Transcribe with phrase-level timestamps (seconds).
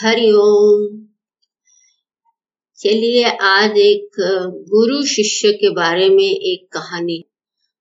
[0.00, 1.06] हरिओम
[2.76, 4.10] चलिए आज एक
[4.68, 7.24] गुरु शिष्य के बारे में एक कहानी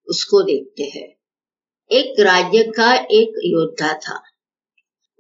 [0.10, 1.16] उसको देखते हैं।
[1.92, 4.24] एक राज्य का एक योद्धा था।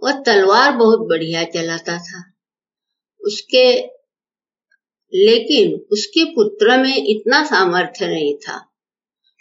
[0.04, 2.34] वह तलवार बहुत बढ़िया चलाता था।
[3.22, 3.82] उसके,
[5.14, 8.70] लेकिन उसके पुत्र में इतना सामर्थ्य नहीं था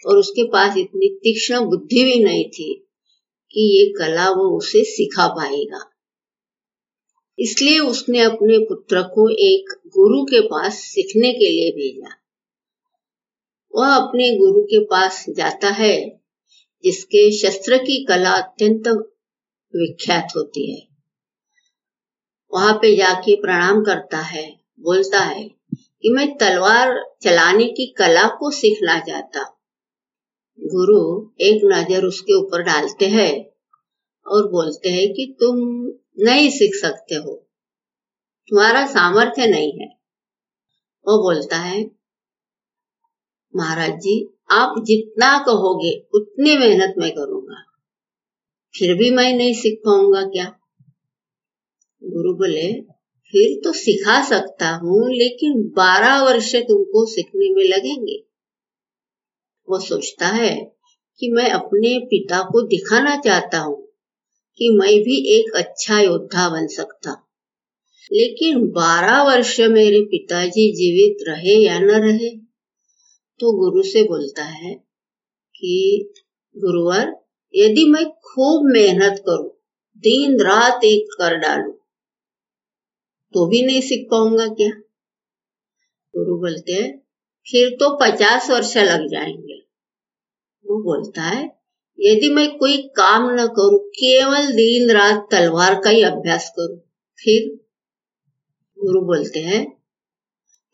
[0.07, 2.87] और उसके पास इतनी तीक्ष्ण बुद्धि भी नहीं थी
[3.51, 5.96] कि ये कला वो उसे सिखा पाएगा।
[7.39, 12.15] इसलिए उसने अपने पुत्र को एक गुरु के पास सीखने के लिए भेजा।
[13.75, 16.19] वह अपने गुरु के पास जाता है,
[16.83, 18.87] जिसके शस्त्र की कला अत्यंत
[19.75, 20.87] विख्यात होती है।
[22.53, 25.43] वहाँ पे जाके प्रणाम करता है, बोलता है
[26.01, 29.53] कि मैं तलवार चलाने की कला को सीखना चाहता
[30.59, 33.33] गुरु एक नज़र उसके ऊपर डालते हैं
[34.25, 35.57] और बोलते हैं कि तुम
[36.19, 37.47] नहीं सीख सकते हो।
[38.49, 39.87] तुम्हारा सामर्थ्य नहीं है।
[41.07, 41.91] वो बोलता है,
[43.55, 47.63] महाराज जी, आप जितना कहोगे, उतनी मेहनत मैं करूँगा।
[48.79, 50.59] फिर भी मैं नहीं सीख पाऊँगा क्या?
[52.03, 52.81] गुरु बोले,
[53.31, 58.23] फिर तो सिखा सकता हूँ, लेकिन बारह वर्ष तुमको सीखने में लगेंगे।
[59.69, 60.71] वो सोचता है
[61.19, 63.86] कि मैं अपने पिता को दिखाना चाहता हूँ।
[64.57, 67.11] कि मैं भी एक अच्छा योद्धा बन सकता।
[68.13, 72.37] लेकिन बारह वर्ष मेरे पिताजी जीवित रहे या न रहे
[73.39, 74.73] तो गुरु से बोलता है
[75.55, 76.13] कि,
[76.57, 77.15] गुरुवर,
[77.55, 79.49] यदि मैं खूब मेहनत करूँ
[79.97, 81.71] दिन रात एक कर डालू
[83.33, 84.69] तो भी नहीं सीख पाऊँगा क्या?
[86.13, 86.97] गुरु बोलते हैं,
[87.47, 89.59] फिर तो पचास वर्ष लग जाएँगे।
[90.65, 91.56] वो बोलता है
[91.99, 96.79] यदि मैं कोई काम न करूँ, केवल दिन रात तलवार का ही अभ्यास करूँ,
[97.19, 97.59] फिर?
[98.79, 99.77] गुरु बोलते हैं,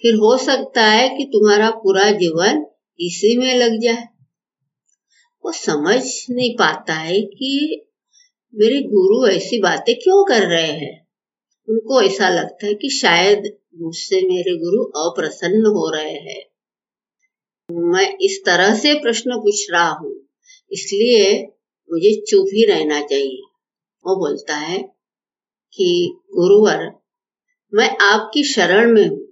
[0.01, 2.65] फिर हो सकता है कि तुम्हारा पूरा जीवन
[2.99, 4.07] इसी में लग जाए।
[5.45, 7.85] वो समझ नहीं पाता है कि
[8.55, 11.07] मेरे गुरु ऐसी बातें क्यों कर रहे हैं?
[11.69, 16.41] उनको ऐसा लगता है कि शायद मुझसे मेरे गुरु अप्रसन्न हो रहे हैं।
[17.71, 20.22] मैं इस तरह से प्रश्न पूछ रहा हूँ।
[20.73, 21.43] इसलिए
[21.91, 23.41] मुझे चुप ही रहना चाहिए।
[24.05, 24.79] वो बोलता है
[25.73, 26.91] कि, गुरुवर,
[27.73, 29.27] मैं आपकी शरण में हूँ।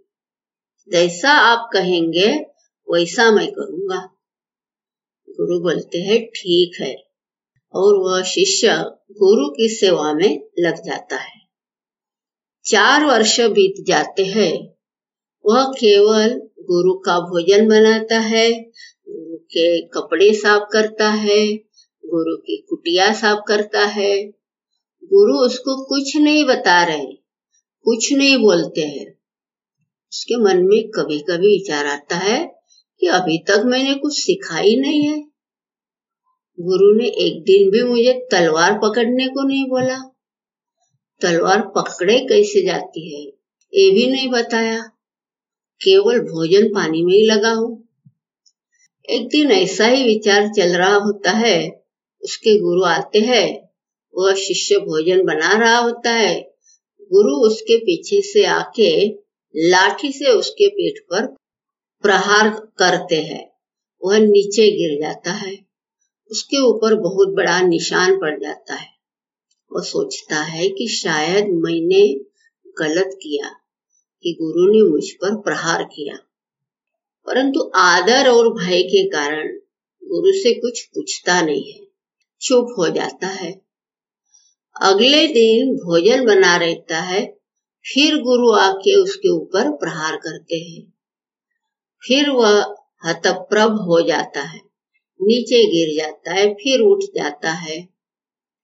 [0.91, 2.27] जैसा आप कहेंगे,
[2.91, 4.17] वैसा मैं करूँगा।
[5.29, 6.95] गुरु बोलते हैं, ठीक है।
[7.73, 8.67] और वह शिष्य
[9.11, 11.41] गुरु की सेवा में लग जाता है।
[12.65, 14.75] चार वर्ष बीत जाते हैं।
[15.45, 16.29] वह केवल
[16.59, 18.71] गुरु का भोजन बनाता है
[19.51, 21.55] के कपड़े साफ़ करता है,
[22.03, 24.27] गुरु की कुटिया साफ़ करता है।
[25.03, 27.05] गुरु उसको कुछ नहीं बता रहे,
[27.85, 29.11] कुछ नहीं बोलते हैं।
[30.11, 32.45] उसके मन में कभी कभी विचार आता है
[32.99, 35.19] कि अभी तक मैंने कुछ सिखा ही नहीं है।
[36.59, 39.97] गुरु ने एक दिन भी मुझे तलवार पकड़ने को नहीं बोला।
[41.21, 43.21] तलवार पकड़े कैसे जाती है,
[43.73, 44.81] ये भी नहीं बताया।
[45.81, 47.80] केवल भोजन पानी में ही लगा हूँ।
[49.09, 51.83] एक दिन ऐसा ही विचार चल रहा होता है।
[52.23, 53.69] उसके गुरु आते हैं,
[54.15, 56.41] वह शिष्य भोजन बना रहा होता है।
[57.13, 59.09] गुरु उसके पीछे से आके
[59.55, 61.25] लाठी से उसके पेट पर
[62.01, 63.51] प्रहार करते हैं।
[64.03, 65.57] वह नीचे गिर जाता है।
[66.31, 68.87] उसके ऊपर बहुत बड़ा निशान पड़ जाता है।
[69.73, 72.13] वह सोचता है कि शायद मैंने
[72.79, 73.49] गलत किया,
[74.23, 76.30] कि गुरु ने मुझ पर प्रहार किया।
[77.25, 79.47] परंतु आदर और भय के कारण
[80.03, 81.79] गुरु से कुछ पूछता नहीं है।
[82.41, 83.61] चुप हो जाता है।
[84.81, 87.37] अगले दिन भोजन बना रहता है,
[87.93, 90.93] फिर गुरु आके उसके ऊपर प्रहार करते हैं।
[92.07, 94.59] फिर वह हतप्रभ हो जाता है,
[95.21, 97.89] नीचे गिर जाता है, फिर उठ जाता है।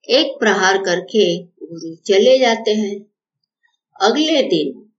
[0.09, 3.05] एक प्रहार करके गुरु चले जाते हैं।
[4.02, 4.91] अगले दिन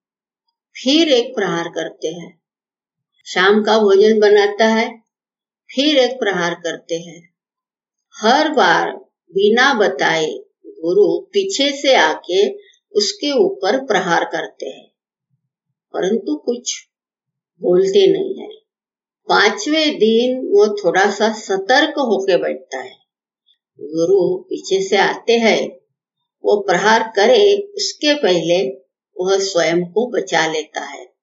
[0.76, 2.37] फिर एक प्रहार करते हैं।
[3.34, 4.98] शाम का भोजन बनाता है,
[5.74, 7.34] फिर एक प्रहार करते हैं।
[8.16, 8.96] हर बार
[9.32, 10.26] बिना बताए
[10.66, 12.52] गुरु पीछे से आके
[12.92, 14.88] उसके ऊपर प्रहार करते हैं।
[15.92, 16.88] परंतु कुछ
[17.60, 18.48] बोलते नहीं है।
[19.28, 22.96] पाँचवें दिन वो थोड़ा सा सतर्क होके बैठता है।
[23.80, 25.68] गुरु पीछे से आते हैं।
[26.44, 28.68] वो प्रहार करे, उसके पहले
[29.20, 31.17] वह स्वयं को बचा लेता है।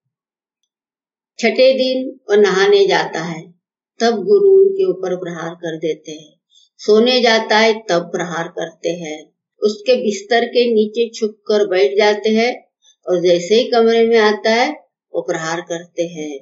[1.39, 3.51] छठे दिन वो नहाने जाता है,
[3.99, 6.39] तब गुरु उनके ऊपर प्रहार कर देते हैं।
[6.77, 9.33] सोने जाता है, तब प्रहार करते हैं।
[9.63, 12.67] उसके बिस्तर के नीचे छुप कर बैठ जाते हैं
[13.07, 14.71] और जैसे ही कमरे में आता है,
[15.13, 16.39] वो प्रहार करते हैं।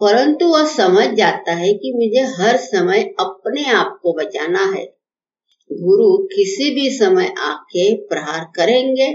[0.00, 4.96] परंतु वह समझ जाता है कि मुझे हर समय अपने आप को बचाना है।
[5.72, 9.14] गुरु किसी भी समय आके प्रहार करेंगे,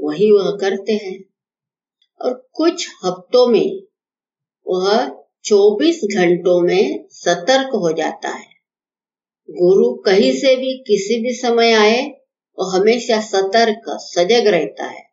[0.00, 1.24] वही वह करते हैं।
[2.22, 3.82] और कुछ हफ्तों में
[4.68, 8.56] वह 24 घंटों में सतर्क हो जाता है।
[9.50, 12.02] गुरु कहीं से भी किसी भी समय आए,
[12.58, 15.06] वो हमेशा सतर्क, सजग रहता है।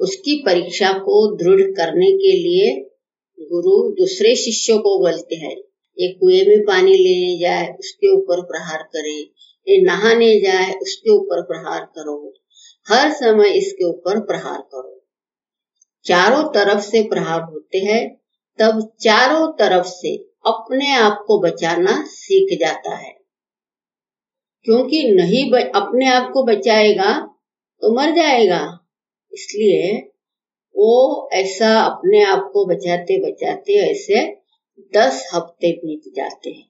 [0.00, 2.90] उसकी परीक्षा को दृढ़ करने के लिए
[3.40, 5.56] गुरु दूसरे शिष्यों को बोलते हैं
[5.98, 9.20] ये कुएँ में पानी लेने जाए, उसके ऊपर प्रहार करे।
[9.68, 12.34] ये नहाने जाए, उसके ऊपर प्रहार करो।
[12.88, 14.93] हर समय इसके ऊपर प्रहार करो।
[16.06, 18.16] चारों तरफ़ से प्रहार होते हैं
[18.58, 20.16] तब चारों तरफ़ से
[20.46, 23.14] अपने आप को बचाना सीख जाता है।
[24.64, 27.12] क्योंकि नहीं ब, अपने आप को बचाएगा
[27.80, 28.86] तो मर जाएगा।
[29.32, 29.98] इसलिए
[30.76, 34.36] वो ऐसा अपने आप को बचाते बचाते ऐसे
[34.96, 36.66] दस हफ़्ते बीत जाते हैं।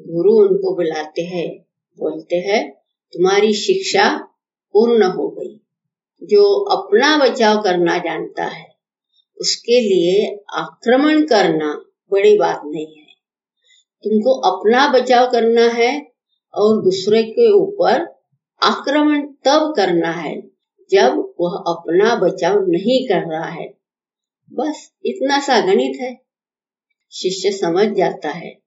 [0.00, 1.58] गुरु उनको बुलाते हैं
[1.98, 2.72] बोलते हैं
[3.12, 4.18] तुम्हारी शिक्षा
[4.72, 5.65] पूर्ण हो गई।
[6.22, 8.76] जो अपना बचाव करना जानता है,
[9.40, 13.06] उसके लिए आक्रमण करना बड़ी बात नहीं है।
[14.04, 16.12] तुमको अपना बचाव करना है
[16.54, 18.02] और दूसरे के ऊपर
[18.62, 20.42] आक्रमण तब करना है
[20.90, 23.74] जब वह अपना बचाव नहीं कर रहा है।
[24.52, 26.20] बस इतना सा गणित है।
[27.12, 28.58] शिष्य समझ जाता है।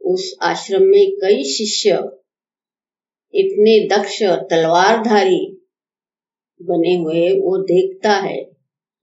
[0.00, 1.90] उस आश्रम में कई शिष्य,
[3.34, 5.57] इतने दक्ष तलवारधारी
[6.62, 8.44] बने हुए, वो देखता है।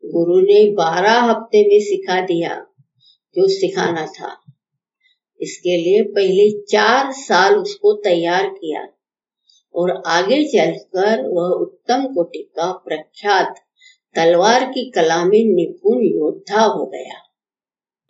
[0.05, 2.65] गुरु ने बारह हफ़्ते में सिखा दिया
[3.35, 4.41] जो सिखाना था।
[5.41, 8.87] इसके लिए पहले चार साल उसको तैयार किया
[9.75, 13.55] और आगे चलकर वह उत्तम कोटि का प्रख्यात
[14.15, 17.21] तलवार की कला में निपुण योद्धा हो गया।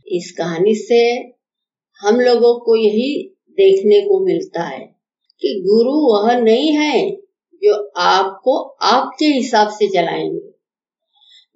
[0.07, 1.11] इस कहानी से
[1.99, 4.95] हम लोगों को यही देखने को मिलता है
[5.41, 7.24] कि गुरु वह नहीं है
[7.63, 10.55] जो आपको आपके हिसाब से चलाएँगे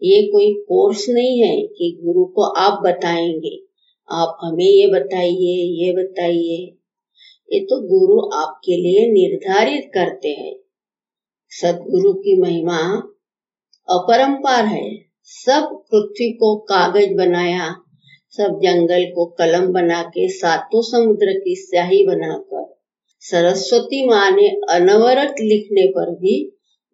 [0.04, 3.60] ये कोई कोर्स नहीं है कि गुरु को आप बताएँगे।
[4.12, 6.76] आप हमें ये बताइए ये बताइए।
[7.54, 10.56] ये तो गुरु आपके लिए निर्धारित करते हैं।
[11.50, 12.78] सदगुरु की महिमा
[13.90, 17.76] अपरंपार है। सब पृथ्वी को कागज़ बनाया,
[18.30, 22.79] सब जंगल को कलम बना के सातों समुद्र की स्याही बनाकर
[23.24, 26.36] सरस्वती माँ ने अनवरत लिखने पर भी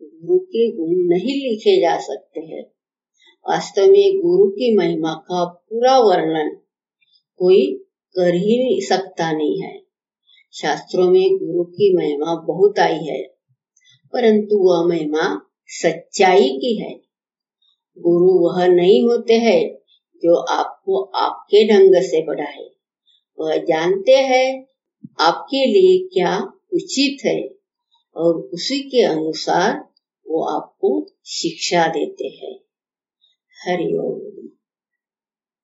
[0.02, 2.64] गुरु के गुण नहीं लिखे जा सकते हैं।
[3.46, 6.50] वास्तव में गुरु की महिमा का पूरा वर्णन
[7.40, 7.62] कोई
[8.16, 9.74] कर ही सकता नहीं है।
[10.54, 13.22] शास्त्रों में गुरु की महिमा बहुत आई है,
[14.14, 16.94] परंतु वह महिमा सच्चाई की है।
[17.98, 19.62] गुरु वह नहीं होते हैं
[20.24, 22.70] जो आपको आपके ढंग से बढ़ाए
[23.40, 24.75] वह जानते हैं
[25.20, 26.40] आपके लिए क्या
[26.74, 27.56] उचित है?
[28.16, 29.90] और उसी के अनुसार
[30.28, 32.60] वो आपको शिक्षा देते हैं।
[33.68, 34.48] हरिओम